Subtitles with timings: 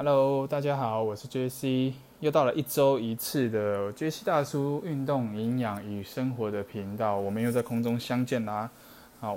[0.00, 8.70] Hello，大家好，我是 JC，又到了一周一次的 JC 大叔运动营养与生活的频道，我们又在空中相见啦。
[9.18, 9.36] 好，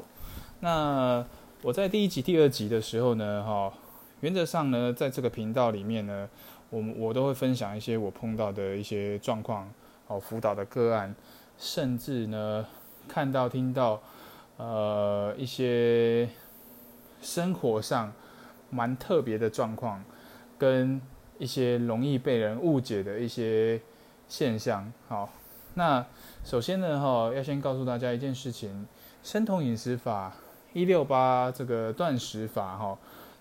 [0.60, 1.26] 那
[1.64, 3.74] 我在第一集、第二集的时候呢，哈，
[4.20, 6.30] 原则上呢，在这个频道里面呢，
[6.70, 9.68] 我我都会分享一些我碰到的一些状况，
[10.06, 11.16] 哦，辅导的个案，
[11.58, 12.64] 甚至呢，
[13.08, 14.00] 看到、听到，
[14.58, 16.30] 呃，一些
[17.20, 18.14] 生活上
[18.70, 20.04] 蛮特别的状况。
[20.62, 21.02] 跟
[21.40, 23.82] 一些容易被人误解的一些
[24.28, 25.28] 现象，好，
[25.74, 26.06] 那
[26.44, 28.86] 首先呢，哈，要先告诉大家一件事情，
[29.24, 30.36] 生酮饮食法、
[30.74, 32.96] 一六八这个断食法，哈，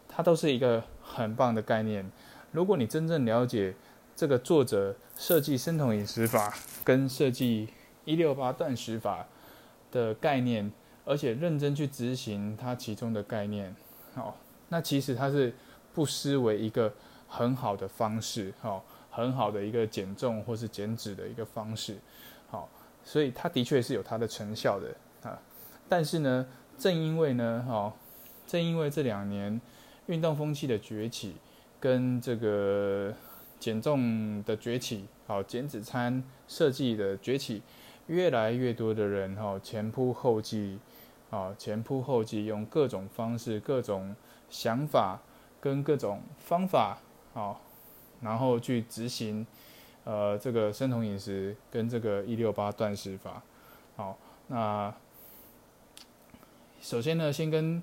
[0.09, 2.11] 它都是一个很棒的概念。
[2.53, 3.75] 如果你真正了解
[4.17, 7.69] 这个作者设计生酮饮食法跟设计
[8.07, 9.27] 一六八断食法
[9.93, 10.73] 的概念，
[11.05, 13.77] 而且认真去执行它其中的概念，
[14.15, 14.39] 好，
[14.71, 15.53] 那其实它是
[15.93, 16.91] 不失为一个。
[17.33, 21.97] 很好的方式，哈，很好的一个减重或是减脂的一个方式，
[22.49, 22.69] 好，
[23.05, 24.93] 所以它的确是有它的成效的
[25.23, 25.41] 啊。
[25.89, 26.45] 但是呢，
[26.77, 27.95] 正因为呢，哈，
[28.49, 29.61] 正因为这两年
[30.07, 31.37] 运动风气的崛起，
[31.79, 33.15] 跟这个
[33.61, 37.63] 减重的崛起，好，减脂餐设计的崛起，
[38.09, 40.81] 越来越多的人哈前仆后继，
[41.31, 44.17] 啊，前仆后继，用各种方式、各种
[44.49, 45.21] 想法
[45.61, 46.99] 跟各种方法。
[47.33, 47.61] 好，
[48.21, 49.47] 然后去执行，
[50.03, 53.41] 呃，这个生酮饮食跟这个一六八断食法。
[53.95, 54.93] 好，那
[56.81, 57.81] 首先呢，先跟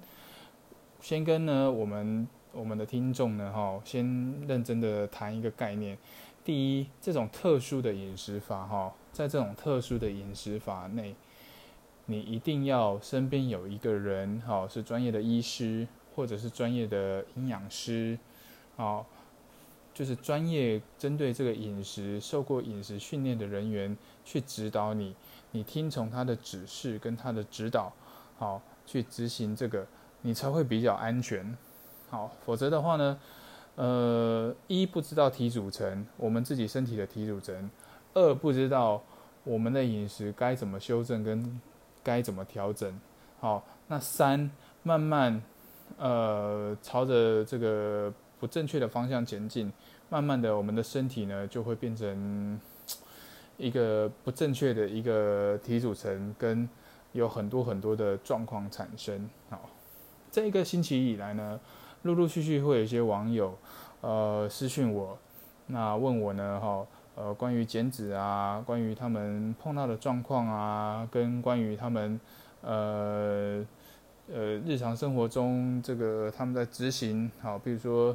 [1.00, 4.06] 先跟呢我们我们的听众呢，哈，先
[4.46, 5.98] 认真的谈一个概念。
[6.44, 11.16] 第一，这种特殊的饮食法，哈，在这种特殊的饮食法内，
[12.08, 18.20] 你一定要身边有一个人，哈，是专业的医师或者是专业的营养师，
[18.76, 19.06] 好。
[19.98, 25.16] 就是专业针对这个饮食受过饮食训练的人员去指导你，
[25.50, 27.92] 你听从他的指示跟他的指导，
[28.38, 29.84] 好去执行这个，
[30.22, 31.58] 你才会比较安全。
[32.12, 33.20] 好，否则的话呢，
[33.74, 37.68] 呃，一不知道体组成，我们自己身体的体组成；
[38.14, 39.02] 二不知道
[39.44, 41.60] 我们的饮食该怎么修正跟
[42.04, 43.00] 该怎么调整。
[43.40, 44.52] 好，那三
[44.84, 45.42] 慢慢
[45.98, 48.14] 呃朝着这个。
[48.40, 49.72] 不正确的方向前进，
[50.10, 52.60] 慢慢的，我们的身体呢就会变成
[53.58, 56.68] 一个不正确的一个体组成，跟
[57.14, 59.30] 有很多很多的状况产生。
[59.50, 59.70] 好，
[60.32, 61.60] 这一个星期以来呢，
[62.04, 63.58] 陆陆续续会有一些网友
[64.02, 65.18] 呃私讯我，
[65.66, 72.20] 那问我呢，哈，呃，关于减脂啊，关于他们碰到的状况啊，跟关于他们
[72.62, 73.66] 呃。
[74.30, 78.14] 呃，日常生活中，这个他们在执行，好，比如说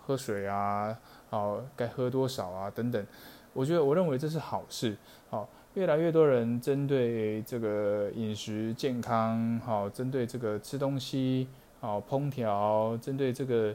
[0.00, 0.98] 喝水啊，
[1.28, 3.06] 好，该喝多少啊，等等。
[3.52, 4.96] 我觉得，我认为这是好事，
[5.28, 11.46] 好，越来越多人针对这个饮食健康，好，针对这个吃东西，
[11.80, 13.74] 好，烹调，针对这个，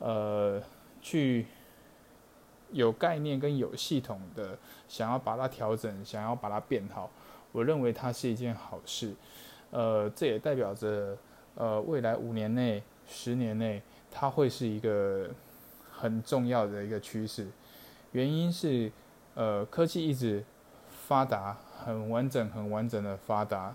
[0.00, 0.62] 呃，
[1.00, 1.46] 去
[2.70, 4.58] 有概念跟有系统的
[4.88, 7.10] 想要把它调整，想要把它变好，
[7.52, 9.14] 我认为它是一件好事。
[9.70, 11.16] 呃，这也代表着，
[11.56, 15.28] 呃，未来五年内、十年内，它会是一个
[15.90, 17.46] 很重要的一个趋势。
[18.12, 18.90] 原因是，
[19.34, 20.44] 呃，科技一直
[20.88, 23.74] 发达，很完整、很完整的发达。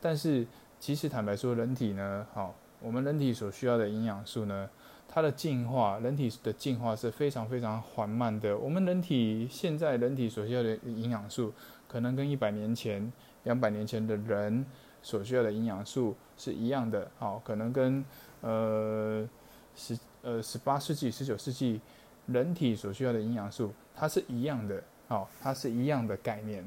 [0.00, 0.46] 但是，
[0.80, 4.68] 其实坦白说，人体呢，好，我们人体所需要的营养素呢，
[5.06, 8.56] 它的进化，人体的进化是非常非常缓慢的。
[8.56, 11.52] 我们人体现在人体所需要的营养素，
[11.86, 13.12] 可能跟一百年前、
[13.42, 14.64] 两百年前的人。
[15.04, 18.02] 所需要的营养素是一样的，好，可能跟
[18.40, 19.28] 呃
[19.76, 21.78] 十呃十八世纪、十九世纪
[22.26, 26.66] 人体所需要的营养素，它是一样的，好，它是一样的概念。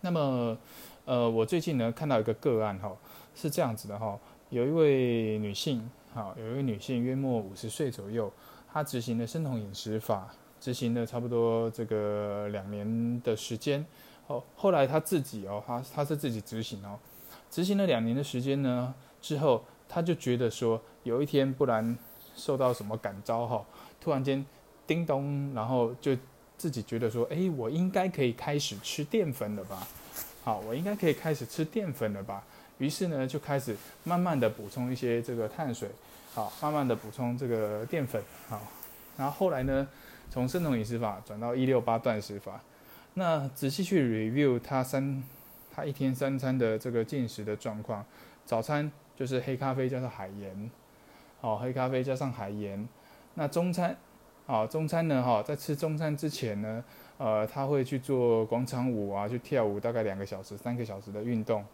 [0.00, 0.56] 那么，
[1.04, 2.96] 呃，我最近呢看到一个个案，哈，
[3.34, 4.18] 是这样子的，哈，
[4.48, 8.32] 有一位女性，好，有一位女性约莫五十岁左右，
[8.72, 13.84] 她执行了生酮饮食法，执行了差不多这个两年的时间。
[14.28, 16.98] 哦，后来他自己哦，他他是自己执行哦，
[17.50, 18.92] 执行了两年的时间呢，
[19.22, 21.96] 之后他就觉得说，有一天不然
[22.34, 23.64] 受到什么感召哈，
[24.00, 24.44] 突然间
[24.86, 26.16] 叮咚，然后就
[26.58, 29.86] 自己觉得说，哎，我应该可以开始吃淀粉了吧？
[30.42, 32.42] 好，我应该可以开始吃淀粉了吧？
[32.78, 35.88] 于是呢，就开始慢慢的补充一些这个碳水，
[36.34, 38.60] 好，慢慢的补充这个淀粉，好，
[39.16, 39.86] 然后后来呢，
[40.30, 42.60] 从生酮饮食法转到一六八断食法。
[43.18, 45.22] 那仔细去 review 他三，
[45.74, 48.04] 他一天三餐的这个进食的状况，
[48.44, 50.70] 早餐就是黑咖啡加上海盐，
[51.40, 52.86] 好，黑咖啡加上海盐，
[53.32, 53.96] 那中餐，
[54.44, 56.84] 好，中餐呢，哈，在吃中餐之前呢，
[57.16, 61.64] 呃，他会去做广场舞啊，去跳舞，大概两个小时、三个小时的运动。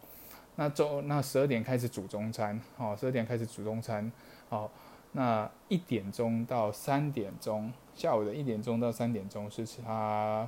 [0.55, 4.09] 那中那十二点开始煮中餐，好，十二点开始煮中餐，
[4.47, 4.71] 好，
[5.11, 10.47] 那一点钟到三点钟，下午的一点钟到三点钟是吃他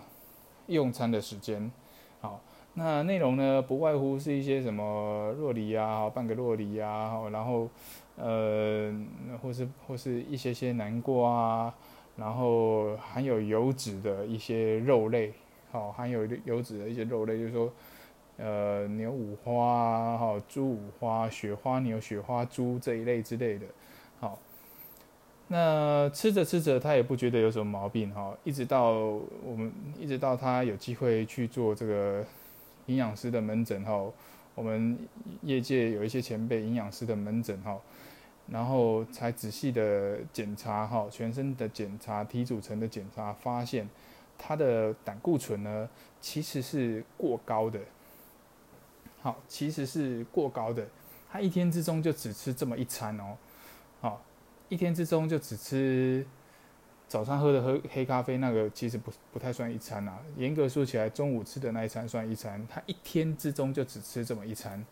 [0.67, 1.71] 用餐的时间，
[2.21, 2.41] 好。
[2.77, 7.69] 那内容呢，不外乎是一些什么洛梨啊，半个洛梨啊，然后，
[8.17, 8.93] 呃，
[9.41, 11.75] 或是或是一些些南瓜啊，
[12.17, 15.31] 然后含有油脂的一些肉类，
[15.71, 17.71] 好，含有油脂的一些肉类，就是说，
[18.35, 23.65] 呃，牛五花啊，哈，猪五花，雪花牛、雪花猪这一类之类的，
[25.47, 32.25] 那吃着吃着，他也不觉得有什么毛病，哈，一直到我们一直到他有机会去做这个。
[32.87, 33.99] 营养师的门诊哈，
[34.53, 34.95] 我们
[35.41, 37.75] 业界有一些前辈营养师的门诊哈，
[38.47, 43.89] 然后才仔细的检查哈，全身的检查、体组成的检查，发现
[44.37, 45.89] 他的胆固醇呢
[46.21, 47.79] 其实是过高的，
[49.19, 50.87] 好，其实是过高的，
[51.31, 53.35] 他一天之中就只吃这么一餐哦，
[53.99, 54.21] 好，
[54.69, 56.25] 一天之中就只吃。
[57.07, 62.67] 早上喝的喝黑咖啡那个其实不不太算一餐啊，严格说起来，中午吃的那一餐算一餐。
[62.67, 64.83] 他一天之中就只吃这么一餐，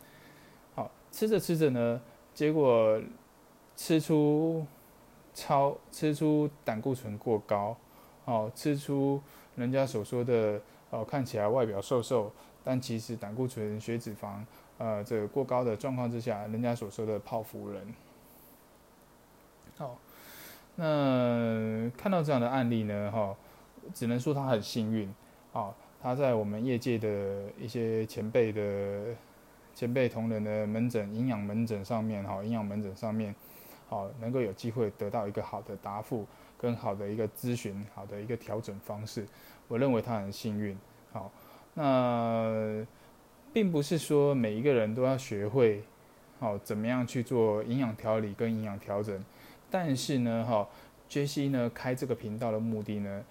[0.76, 2.00] 好吃着吃着呢，
[2.32, 3.02] 结果
[3.74, 4.64] 吃出
[5.34, 7.76] 超吃出胆固醇过高，
[8.26, 9.20] 哦，吃出
[9.56, 10.60] 人家所说的
[10.90, 12.32] 哦看起来外表瘦瘦，
[12.62, 14.40] 但其实胆固醇血脂肪
[14.78, 17.84] 呃这个过高的状况之下，人家所说的泡芙人，
[19.76, 19.98] 好。
[20.76, 23.36] 那看到这样的案例呢，哈，
[23.94, 25.08] 只能说他很幸运，
[25.52, 25.72] 啊，
[26.02, 29.14] 他在我们业界的一些前辈的
[29.72, 33.32] 前辈同仁的门诊营养门诊上面，哈，营养门诊上面，
[33.88, 36.26] 好，能够有机会得到一个好的答复，
[36.58, 39.24] 跟好的一个咨询，好的一个调整方式，
[39.68, 40.76] 我认为他很幸运，
[41.12, 41.30] 好，
[41.74, 42.84] 那
[43.52, 45.84] 并不是说每一个人都要学会，
[46.40, 49.24] 好，怎么样去做营养调理跟营养调整。
[49.70, 50.68] 但是呢，哈，
[51.08, 53.24] 杰西呢开这个频道的目的呢，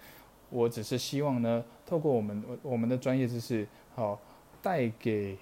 [0.50, 4.20] 我只是希望呢，透过我们我们的专业知识，好，
[4.62, 5.36] 带给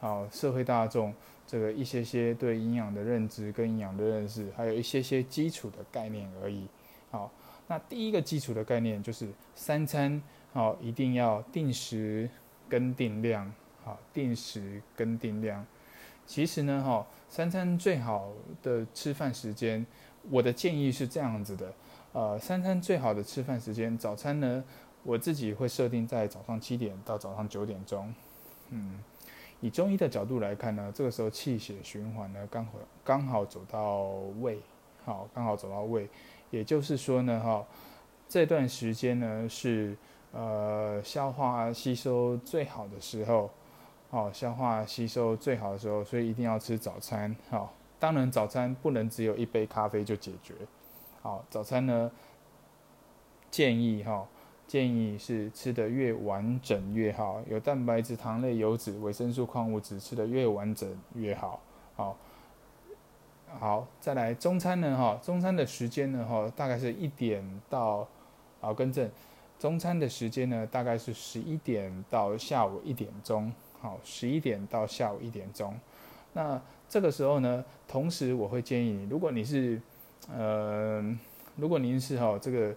[0.00, 1.12] 好社会大众
[1.46, 6.66] 这个一些些对营养的认知跟营养的认识，还有一些些基础的概念而已。
[7.10, 7.30] 好，
[7.66, 10.20] 那第一个基础的概念就是三餐
[10.52, 12.28] 好一定要定时
[12.68, 13.50] 跟定量，
[13.82, 15.64] 好，定时跟定量。
[16.26, 18.32] 其实呢，哈，三餐最好
[18.62, 19.84] 的吃饭时间。
[20.30, 21.72] 我的建议是这样子的，
[22.12, 24.64] 呃，三餐最好的吃饭时间，早餐呢，
[25.02, 28.12] 我自己会设定在早上七点到早上九点钟。
[28.70, 28.98] 嗯，
[29.60, 32.72] 以中医的角度来看呢，这个时候气血循环呢刚好
[33.04, 34.08] 刚好走到
[34.40, 34.58] 胃，
[35.04, 36.08] 好，刚好走到胃，
[36.50, 37.64] 也就是说呢，哈，
[38.28, 39.96] 这段时间呢是
[40.32, 43.48] 呃消化吸收最好的时候，
[44.10, 47.72] 好，消化吸收最好的时候，所以一定要吃早餐，好。
[47.98, 50.54] 当然，早餐不能只有一杯咖啡就解决。
[51.22, 52.10] 好，早餐呢，
[53.50, 54.26] 建议哈，
[54.66, 61.60] 建议是吃的越完整越好，有蛋白质、糖类、油脂、维生素、矿物质，吃的越完整越好。
[61.96, 62.16] 好，
[63.58, 68.06] 好，再来中餐呢哈，中餐的时间呢哈，大概是一点到，
[68.60, 69.10] 好，更正，
[69.58, 73.50] 中餐的时间呢大概是十一点到下午一点钟。
[73.80, 75.74] 好，十一点到下午一点钟。
[76.36, 79.80] 那这个时候呢，同时我会建议你，如果你是，
[80.30, 81.02] 呃，
[81.56, 82.74] 如果您是哈这个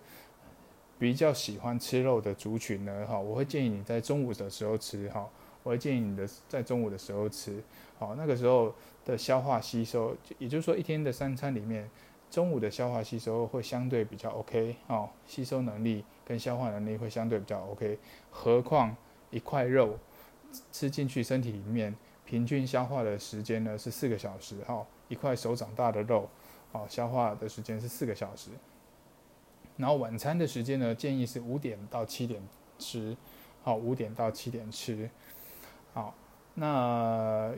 [0.97, 5.27] 比较喜欢吃肉的族群呢，哈，我会建议你在中午的时候吃哈，
[5.63, 7.61] 我会建议你的在中午的时候吃，
[7.97, 8.73] 好，那个时候
[9.03, 11.89] 的消化吸收，也就是说一天的三餐里面，
[12.31, 17.99] 中午的消化吸收会相对比较 OK，哦，吸收能力跟消化能力会相对比较 OK，
[18.31, 18.95] 何况
[19.31, 19.99] 一块肉
[20.71, 21.93] 吃进去身体里面。
[22.29, 26.29] 平均消化的时间呢是四个小时，哈，一块手掌大的肉，
[26.71, 28.51] 哦，消化的时间是四个小时。
[29.77, 32.39] 然后晚餐的时间呢，建议是五点到七点
[32.77, 33.17] 吃，
[33.63, 35.09] 好，五点到七点吃，
[35.91, 36.13] 好，
[36.53, 37.51] 那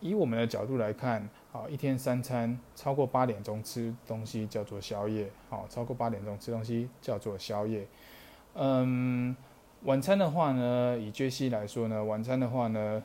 [0.00, 7.86] 以我们的角度来看，好，一天三餐超过八点钟吃东西叫做宵夜，好，超过八点钟吃东西叫做宵夜，
[8.54, 9.36] 嗯。
[9.84, 13.02] 晚餐的话呢，以杰西来说呢，晚餐的话呢，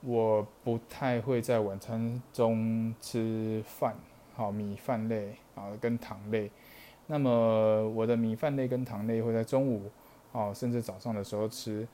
[0.00, 3.94] 我不太会在晚餐中吃饭，
[4.34, 6.50] 好米饭类啊跟糖类。
[7.06, 9.88] 那么我的米饭类跟糖类会在中午，
[10.32, 11.86] 哦甚至早上的时候吃。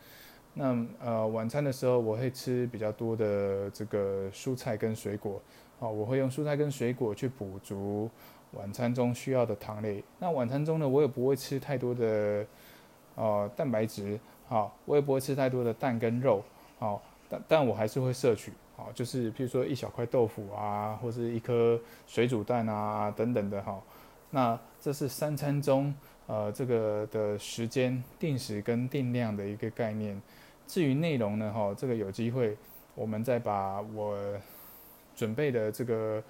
[0.54, 5.42] 那呃晚餐的时候我会吃比较多的这个蔬菜跟水果，
[5.78, 8.08] 哦我会用蔬菜跟水果去补足
[8.52, 10.02] 晚餐中需要的糖类。
[10.18, 12.46] 那晚餐中呢，我也不会吃太多的
[13.14, 16.42] 呃蛋白质，好，我也不会吃太多的蛋跟肉，
[16.78, 23.80] 好，但但我还是会摄取，好，就是譬如说一小块豆腐啊，或是一颗水煮蛋啊等等的，哈。
[24.30, 25.94] 那这是三餐中
[26.26, 30.20] 呃这个的时间定时跟定量的一个概念。
[30.66, 32.56] 至于内容呢，哈，这个有机会
[32.94, 34.16] 我们再把我
[35.14, 36.22] 准备的这个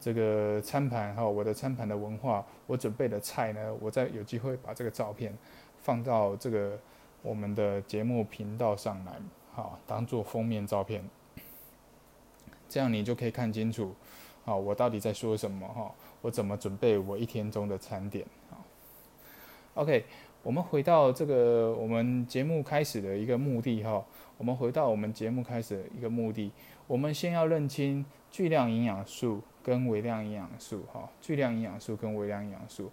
[0.00, 5.36] 这个餐盘哈，我的餐盘的文化，我准备的菜呢，我再有机会把这个照片
[5.80, 6.78] 放到这个
[7.22, 9.12] 我们的节目频道上来，
[9.52, 11.02] 好，当做封面照片，
[12.68, 13.94] 这样你就可以看清楚，
[14.44, 18.56] 好，我到底在说什么哈，我怎么准备我一天中的餐点，好
[19.74, 20.04] ，OK。
[20.44, 24.02] 我们回到这个我们节目开始的一个目的哈，
[24.38, 26.52] 我们回到我们节目开始的一个目的，
[26.86, 32.90] 我们先要认清巨量营养素跟微量营养素哈，巨量营养素跟微量营养素，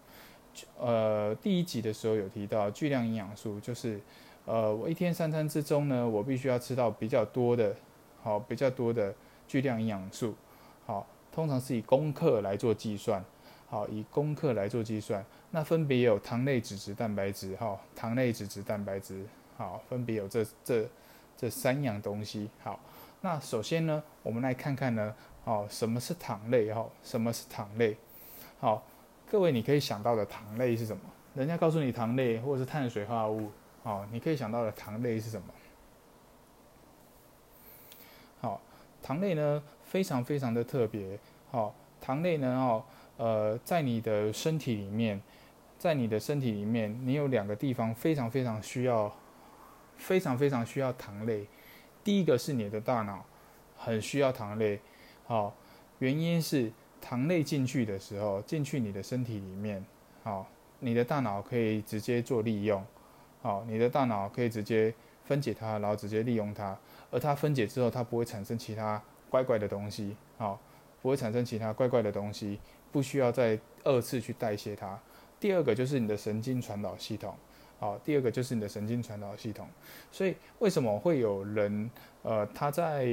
[0.79, 3.99] 呃，第一集的时候有提到巨量营养素就是，
[4.45, 7.75] 呃，我一天三餐之中呢，我必须要吃到比较多的，
[8.21, 9.13] 好，比较多的
[9.47, 10.33] 巨量营养素，
[10.85, 13.23] 好，通常是以公克来做计算。
[13.67, 17.55] 好，以公克来做计算，那分别有糖类、脂质、蛋白质。
[17.55, 19.25] 哈，糖类、脂质、蛋白质。
[19.57, 20.87] 好，分别有这这
[21.35, 22.47] 这三样东西。
[22.63, 22.79] 好，
[23.21, 25.13] 那首先呢，我们来看看呢，
[25.45, 26.71] 哦，什么是糖类？
[26.71, 27.97] 哈，什么是糖类？
[28.59, 28.85] 好，
[29.29, 31.01] 各位你可以想到的糖类是什么？
[31.33, 33.51] 人家告诉你糖类或者是碳水化合物，
[33.83, 35.47] 哦，你可以想到的糖类是什么？
[38.41, 38.61] 好，
[39.01, 41.17] 糖类呢非常非常的特别。
[41.51, 42.83] 好，糖类呢，哦。
[43.17, 45.21] 呃，在你的身体里面，
[45.79, 49.09] 在你的身体里面，你有两个地方非常非常需要，
[49.95, 51.47] 非常非常需要糖类。
[52.03, 53.23] 第一个是你的大脑，
[53.77, 54.81] 很需要糖类。
[55.25, 55.55] 好，
[55.99, 56.69] 原因是
[57.07, 59.85] 糖类进去的时候，进去你的身体里面，
[60.23, 60.47] 好，
[60.79, 62.83] 你的大脑可以直接做利用。
[63.43, 64.91] 好，你的大脑可以直接
[65.23, 66.75] 分解它，然后直接利用它。
[67.11, 70.17] 而它分解之后，它不会产生其他怪怪的东西。
[70.39, 70.59] 好，
[71.03, 72.59] 不会产生其他怪怪的东西。
[72.91, 74.97] 不需要再二次去代谢它。
[75.39, 77.35] 第二个就是你的神经传导系统，
[77.77, 79.67] 好，第二个就是你的神经传导系统。
[80.11, 81.91] 所以为什么会有人，
[82.23, 83.05] 呃，他在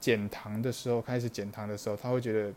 [0.00, 2.52] 减糖的时候，开始减糖的时候，他会觉得，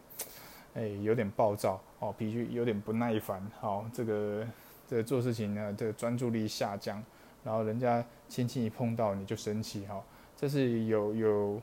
[0.73, 4.47] 哎，有点暴躁，哦，脾气有点不耐烦，好，这个
[4.87, 7.03] 这做事情呢，这个专注力下降，
[7.43, 10.01] 然后人家轻轻一碰到你就生气，哈，
[10.35, 11.61] 这是有有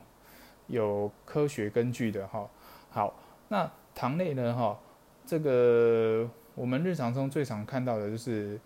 [0.67, 2.49] 有科学根据的，哈，
[2.91, 3.13] 好，
[3.49, 3.69] 那。
[3.93, 4.55] 糖类呢？
[4.55, 4.79] 哈，
[5.25, 8.57] 这个我们日常中最常看到的就是，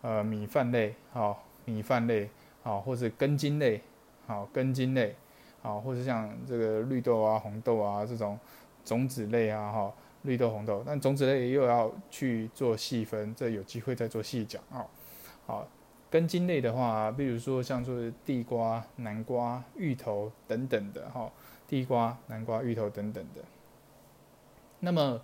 [0.00, 2.30] 呃，米饭类，好，米饭类，
[2.62, 3.82] 好，或者根茎类，
[4.26, 5.14] 好，根茎类，
[5.62, 8.38] 好，或者像这个绿豆啊、红豆啊这种
[8.84, 14.86] 种子类啊，哈，绿豆、红豆，但种子类又要去做细分，这有机会再做细讲啊。
[15.46, 15.68] 好，
[16.10, 21.30] 根茎类的话，比如说像说地瓜、南瓜、芋头等等的，哈，
[21.68, 23.42] 地瓜、南瓜、芋头等等的。
[24.80, 25.20] 那么，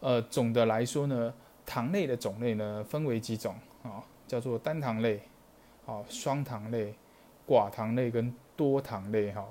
[0.00, 1.34] 呃，总的来说呢，
[1.66, 4.04] 糖类的种类呢分为几种啊？
[4.28, 5.20] 叫做单糖类，
[5.84, 6.94] 好，双糖类，
[7.48, 9.44] 寡糖类跟多糖类，哈，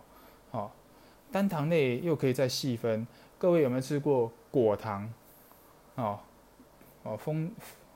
[1.32, 3.06] 单糖类又可以再细分。
[3.38, 5.12] 各位有没有吃过果糖？
[5.96, 6.20] 哦，
[7.04, 7.52] 哦，丰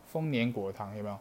[0.05, 1.19] 丰年果糖有没有？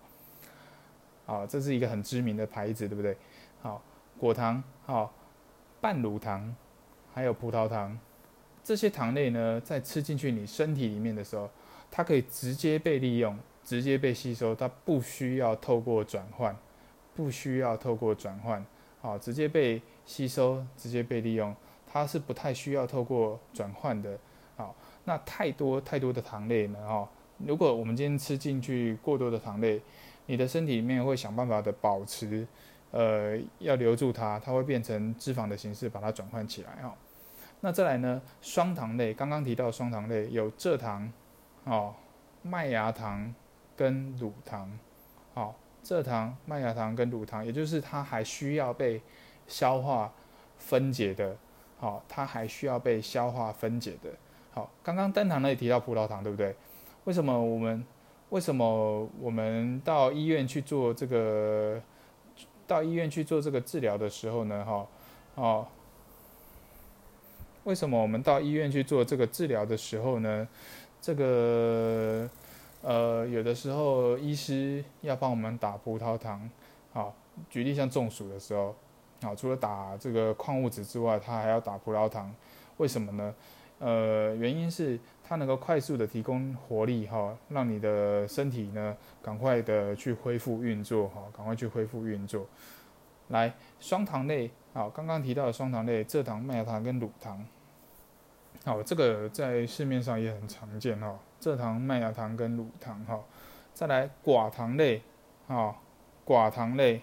[1.25, 3.16] 好，这是一个很知名的牌子，对不对？
[3.62, 3.83] 好，
[4.19, 5.12] 果糖，好，
[5.81, 6.54] 半乳糖，
[7.14, 7.99] 还有葡萄糖。
[8.64, 11.50] 这些糖类呢，在吃进去你身体里面的时候，
[11.90, 16.57] 它可以直接被利用，直接被吸收，它不需要透过转换，
[17.16, 18.64] 不需要透过转换，
[19.00, 21.54] 好，直接被吸收，直接被利用，
[21.93, 24.19] 它是不太需要透过转换的，
[24.57, 27.07] 好，那太多太多的糖类呢，哈，
[27.37, 29.79] 如果我们今天吃进去过多的糖类，
[30.25, 32.47] 你的身体里面会想办法的保持，
[32.93, 36.97] 呃，要留住它，它会变成脂肪的形式把它转换起来，哈。
[37.61, 38.23] 那再来呢？
[38.41, 41.13] 双糖类，刚刚提到双糖类有蔗糖，
[41.65, 41.95] 哦，
[42.41, 43.35] 麦芽糖
[43.77, 44.71] 跟乳糖，
[45.35, 49.01] 好，蔗糖、麦芽糖跟乳糖，也就是它还需要被
[49.47, 50.11] 消化
[50.57, 51.37] 分解的，
[51.83, 54.09] 好，它还需要被消化分解的，
[54.53, 56.55] 好，刚刚单糖类提到葡萄糖，对不对？
[57.03, 57.85] 为什么我们
[58.31, 61.83] 为什么我们到医院去做这个
[62.69, 64.65] 到医院去做这个治疗的时候呢？
[64.65, 64.87] 哈，
[65.35, 65.67] 哦。
[67.65, 70.47] 为什么我们到医院去做这个治疗的时候呢？
[71.01, 72.31] 这个
[72.83, 76.49] 呃，有的时候医师要帮我们打葡萄糖，
[76.93, 77.12] 好，
[77.51, 78.73] 举例像中暑的时候，
[79.23, 82.35] 好，除了打这个矿物质之外，它还要打葡萄糖，
[82.76, 83.35] 为什么呢？
[83.79, 92.47] 呃，原因是它能够快速的提供活力哈，让你的身体呢赶快的去恢复运作哈，赶快去恢复运作。
[93.29, 97.45] 来，双糖类，好，刚刚提到的双糖类，蔗糖、麦芽糖跟乳糖，
[98.64, 103.19] 好，这个在市面上也很常见哈，蔗糖、麦芽糖跟乳糖哈。
[103.75, 105.02] 再来寡糖类，
[105.49, 105.75] 啊，
[106.26, 107.00] 寡糖类，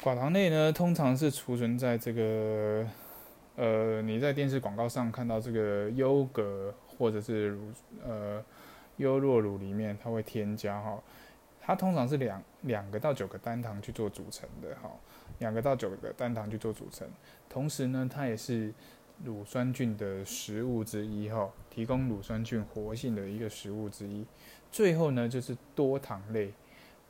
[0.00, 2.86] 寡糖类呢，通常是储存在这个，
[3.56, 7.72] 呃，你在电视广告上看到这个优格或者是乳，
[8.06, 8.42] 呃，
[8.98, 11.02] 优酪乳里面，它会添加哈，
[11.60, 14.88] 它通常是两两个到九个单糖去做组成的哈，
[15.40, 17.08] 两个到九个单糖去做组成，
[17.48, 18.72] 同时呢，它也是
[19.24, 24.24] 乳酸菌的食物之一哈，提供乳酸菌活性的一个食物之一。
[24.70, 26.52] 最后呢，就是多糖类，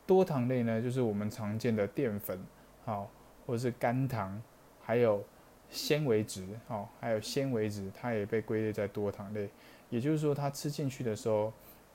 [0.07, 2.41] 多糖类呢，就是我们常见的淀粉，
[2.89, 3.07] 好，
[3.47, 4.43] 或者是甘糖，
[4.81, 5.23] 还有
[5.69, 9.47] 纤维质，好，还有纤维质，它也被归类在多糖类。
[9.91, 11.53] 也就是说，它吃进去的时候，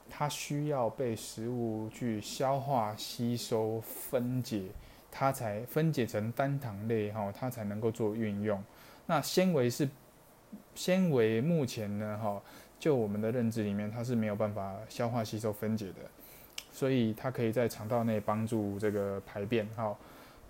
[0.08, 4.66] 它需要被食物去消化、吸收、分解，
[5.10, 8.64] 它才分解成单糖类，哈，它才能够做运用。
[9.08, 9.90] 那纤维是
[10.76, 12.40] 纤维，目前呢，哈。
[12.80, 16.02] 就我们的认知里面，它是没有办法消化、吸收、分解的，
[16.70, 19.98] 所以它可以在肠道内帮助这个排便，哈，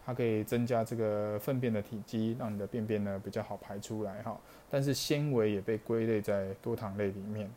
[0.05, 4.37] 它可以增加这个粪便的体积，让你的便便呢比较好排出来，哈。
[4.69, 7.49] 但是纤维也被归类在多糖类里面。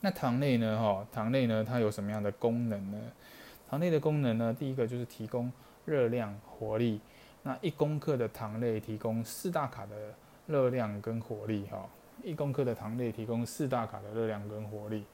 [0.00, 2.98] 那糖类呢，哈，糖类呢，它有什么样的功能呢？
[3.68, 5.50] 糖类的功能呢，第一个就是提供
[5.84, 7.00] 热量、活力。
[7.42, 10.14] 那一公克的糖类提供四大卡的
[10.46, 11.88] 热量跟活力，哈。
[12.22, 15.04] 一公克的糖类提供四大卡的热量跟活力，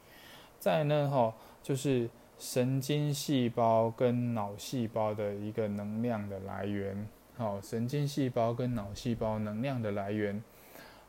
[0.59, 2.09] 再呢哈就是
[2.43, 10.43] 神经细胞跟脑细胞的一个能量的来源，好，神经细胞跟脑细胞能量的来源，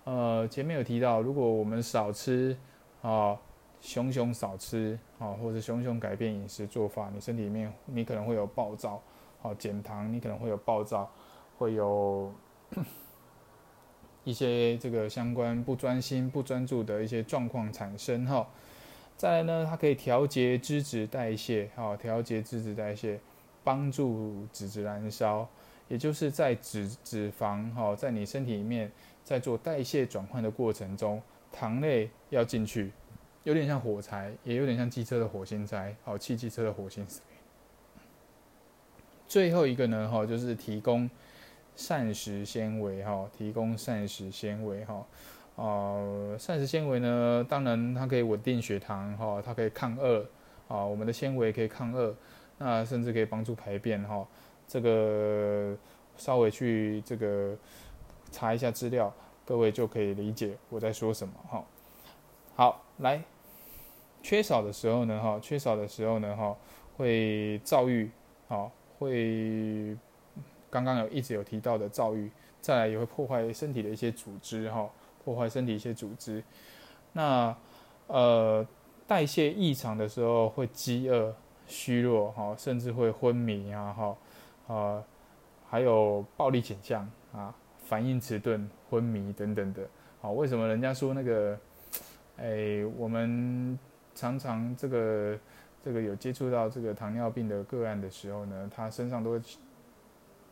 [0.03, 2.55] 呃，前面有提到，如果我们少吃
[3.01, 3.35] 啊，
[3.81, 9.01] 熊熊少吃啊，或者熊熊改变饮食做法，你身体里面你可能会有暴躁，
[9.41, 11.09] 好，减糖你可能会有暴躁，
[11.57, 12.31] 会有。
[14.23, 18.47] 一些这个相关不专心、不专注的一些状况产生哈，
[19.17, 23.19] 再来呢，它可以调节脂质代谢，哈，调节脂质代谢，
[23.63, 25.47] 帮助脂质燃烧，
[25.87, 28.91] 也就是在脂脂肪哈，在你身体里面
[29.23, 31.21] 在做代谢转换的过程中，
[31.51, 32.91] 糖类要进去，
[33.43, 37.21] 有点像火柴，也有点像机车的火星塞，好，汽机车的火星塞。
[39.27, 41.09] 最后一个呢，哈，就是提供。
[41.75, 45.03] 膳食纤维哈，提供膳食纤维哈，
[45.55, 50.25] 呃，膳食纤维呢，当然它可以稳定血糖哈，它可以抗饿
[50.67, 52.15] 啊，我们的纤维可以抗饿，
[52.57, 54.27] 那甚至可以帮助排便哈，
[54.67, 55.75] 这个
[56.17, 57.55] 稍微去这个
[58.31, 59.13] 查一下资料，
[59.45, 61.63] 各位就可以理解我在说什么哈。
[62.55, 63.21] 好，来，
[64.21, 66.55] 缺少的时候呢哈，缺少的时候呢哈，
[66.97, 68.09] 会躁郁，
[68.47, 69.97] 好，会。
[70.69, 74.89] 刚刚有一直有提到的躁郁，再来也会破坏身体的一些组织哈，
[75.23, 76.43] 破坏身体一些组织。
[77.13, 77.55] 那
[78.07, 78.65] 呃
[79.07, 81.33] 代谢异常的时候会饥饿、
[81.67, 84.17] 虚弱哈，甚至会昏迷啊哈
[84.73, 85.03] 啊，
[85.69, 87.53] 还有暴力倾向啊，
[87.85, 89.87] 反应迟钝、昏迷等等的。
[90.21, 91.57] 好，为什么人家说那个
[92.37, 93.77] 哎，我们
[94.15, 95.37] 常常这个
[95.83, 99.41] 这个有接触到这个糖尿病的个案的时候呢，他身上都会。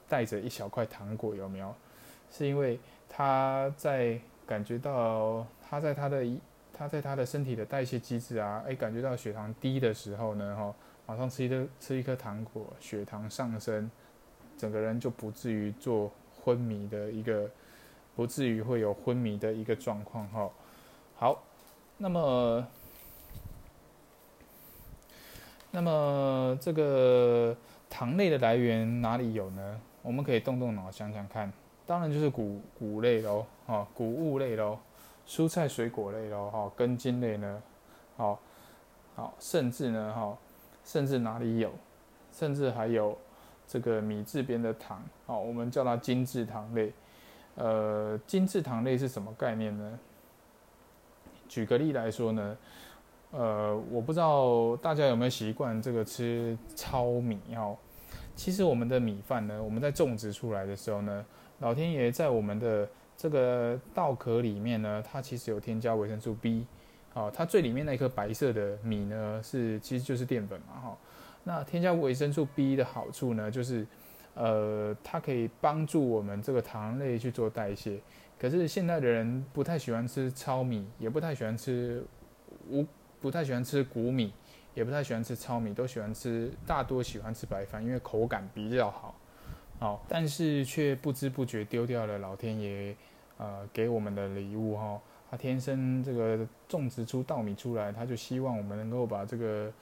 [0.09, 1.73] 带着一小块糖果有没有？
[2.29, 4.19] 是因为他在
[4.51, 6.25] 感觉到他在他的
[6.73, 13.89] 他在他的身体的代谢机制啊，诶，感觉到血糖低的时候呢，哈，马上吃一颗吃一颗糖果，血糖上升，
[14.57, 16.11] 整个人就不至于做
[16.43, 17.49] 昏迷的一个，
[18.13, 20.49] 不至于会有昏迷的一个状况哈。
[21.15, 21.41] 好，
[21.97, 22.67] 那么
[25.71, 27.55] 那么这个
[27.89, 29.79] 糖类的来源哪里有呢？
[30.01, 31.53] 我们可以动动脑想想看，
[31.91, 34.79] 当然就是谷谷类喽，哈，谷物类喽，
[35.27, 37.61] 蔬菜水果类喽，哈，根茎类呢，
[38.15, 38.39] 好，
[39.13, 40.37] 好，甚至呢，哈，
[40.85, 41.69] 甚至哪里有，
[42.31, 43.17] 甚至还有
[43.67, 46.93] 这个米字边的糖，好，我们叫它精制糖类。
[47.55, 49.99] 呃，精制糖类是什么概念呢？
[51.49, 52.57] 举个例来说呢，
[53.31, 57.75] 呃，我不知道大家有没有习惯这个吃糙米哦。
[58.33, 61.25] 其实我们的米饭呢，我们在种植出来的时候呢，
[61.61, 66.65] 老天爷在我们的这个稻壳里面呢，它其实有添加维生素 B，
[67.13, 70.97] 好，它最里面那颗白色的米呢，是其实就是淀粉嘛，哈。
[71.43, 73.85] 那添加维生素 B 的好处呢，就是
[74.33, 77.99] 呃，它可以帮助我们这个糖类去做代谢，
[78.39, 82.03] 可是现在的人不太喜欢吃糙米，也不太喜欢吃
[82.71, 82.83] 无，
[83.19, 84.33] 不太喜欢吃谷米，
[84.73, 89.13] 也不太喜欢吃糙米，都喜欢吃，大多喜欢吃白饭，因为口感比较好。
[89.81, 92.95] 好，但是却不知不觉丢掉了老天爷
[93.37, 95.01] 呃给我们的礼物哈。
[95.29, 99.73] 他天生这个种植出稻米出来，他就希望我们能够把这个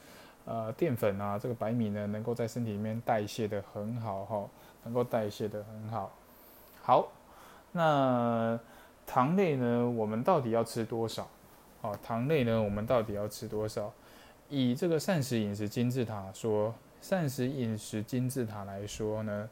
[0.46, 4.50] 呃淀粉啊，这个白米呢，能够在身体里面代谢的很好哈，
[4.86, 6.12] 能够代谢的很好。
[6.82, 7.12] 好。
[7.72, 8.60] 那
[9.06, 9.88] 糖类呢？
[9.88, 11.28] 我们到底要吃多少？
[11.82, 12.60] 哦，糖类呢？
[12.60, 13.94] 我们到底要吃多少？
[14.50, 19.48] 以这个膳食饮食金字塔说，膳食饮食金字塔来说呢，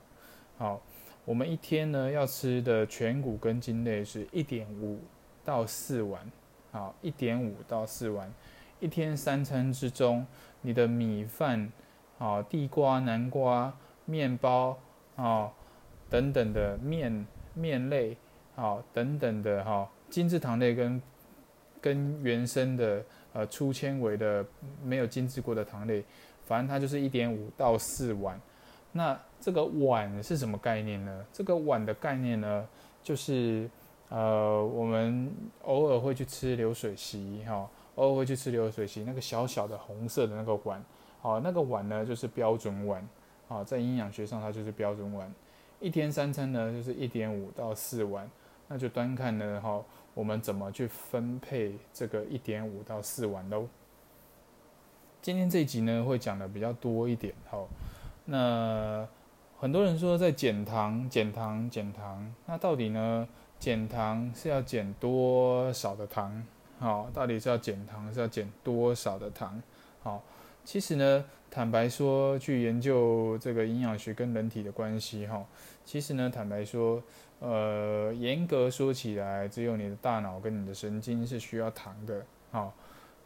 [0.58, 0.82] 好，
[1.24, 5.00] 我们一天呢要吃的全谷根茎类是一点五
[5.46, 6.32] 到四碗，
[6.72, 8.32] 好，一点五到四碗。
[8.80, 10.26] 一天三餐之中，
[10.62, 11.72] 你的米饭、
[12.18, 14.78] 好地瓜、南瓜、面包、
[15.16, 15.52] 啊
[16.10, 17.26] 等等的面。
[17.60, 18.16] 面类，
[18.54, 21.02] 好等等的哈，精制糖类跟
[21.82, 24.46] 跟原生的呃粗纤维的
[24.84, 26.06] 没有精制过的糖类，
[26.46, 28.40] 反正它就是一点五到四碗。
[28.92, 31.26] 那这个碗是什么概念呢？
[31.32, 32.68] 这个碗的概念呢，
[33.04, 33.70] 就是
[34.10, 35.32] 呃我们
[35.64, 40.84] 偶尔会去吃流水席哈，偶尔会去吃流水席，那个小小的红色的那个碗，
[41.22, 43.08] 好那个碗呢就是标准碗，
[43.48, 45.32] 好在营养学上它就是标准碗。
[45.80, 48.28] 一天三餐呢，就是一点五到四碗，
[48.68, 49.80] 那就端看呢哈，
[50.16, 53.68] 我们怎么去分配这个一点五到四碗喽。
[55.22, 57.60] 今天这一集呢，会讲的比较多一点哈。
[58.28, 59.06] 那
[59.60, 63.28] 很多人说在减糖、减糖、减糖，那到底呢，
[63.60, 66.46] 减糖是要减多少的糖？
[66.80, 69.62] 好，到底是要减糖是要减多少的糖？
[70.02, 70.24] 好，
[70.64, 71.26] 其实呢。
[71.50, 75.44] 坦白说，去研究这个营养学跟人体的关系，哈，
[75.86, 77.02] 其实呢，坦白说，
[77.40, 82.74] 呃，严格说起来，只有你的大脑跟你的神经是需要糖的，好，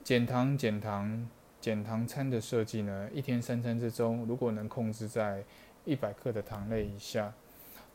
[0.04, 1.28] 减糖、减糖、
[1.62, 5.43] 减糖餐的设计呢，一天三餐之中，如果能控制在
[5.86, 7.32] 一百克的糖类以下，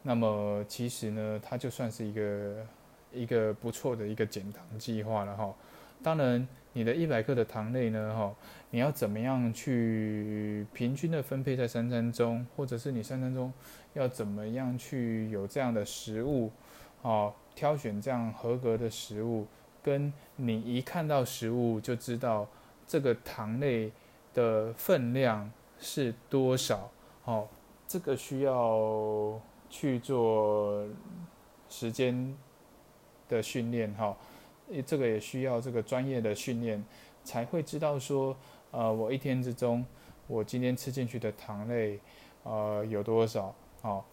[0.02, 2.66] 那么其实呢，它就算是一个
[3.12, 5.52] 一个不错的一个减糖计划了，哈。
[6.02, 8.32] 当然，你的一百克的糖类呢，哈，
[8.70, 13.52] 你要怎么样去平均的分配在三餐中，或者是你三餐中
[13.94, 16.52] 要怎么样去有这样的食物，
[17.02, 19.46] 哦，挑选这样合格的食物，
[19.82, 22.46] 跟你一看到食物就知道
[22.86, 23.90] 这个糖类
[24.34, 26.90] 的分量是多少，
[27.24, 27.48] 哦，
[27.88, 30.86] 这个需要去做
[31.68, 32.36] 时间
[33.28, 34.16] 的训练，哈。
[34.84, 36.84] 这个也需要这个专业的训练，
[37.22, 38.36] 才会知道说，
[38.72, 39.86] 呃，我一天之中，
[40.26, 42.00] 我今天吃进去的糖类，
[42.42, 43.54] 呃，有多少？
[43.80, 44.04] 好，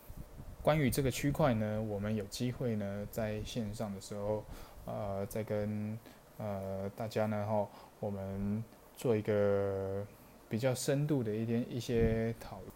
[0.61, 4.43] 关于这个区块呢，我们有机会呢，在线上的时候，
[4.85, 5.97] 呃，再跟
[6.37, 7.67] 呃大家呢，哈，
[8.03, 8.61] 我们
[8.97, 10.05] 做一个
[10.49, 12.67] 比较深度的一点一些讨论。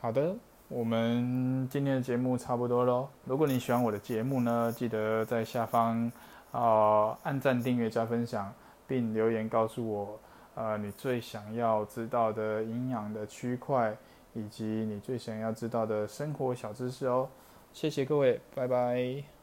[0.00, 0.36] 好的，
[0.68, 3.08] 我们今天的节目差不多喽。
[3.24, 6.10] 如果你喜欢我的节目呢，记得在下方。
[6.52, 8.50] 啊，按赞、订阅、加分享，
[8.86, 10.18] 并留言告诉我，
[10.54, 13.94] 呃，你最想要知道的营养的区块，
[14.32, 17.28] 以及你最想要知道的生活小知识哦。
[17.74, 19.35] 谢谢各位，拜拜。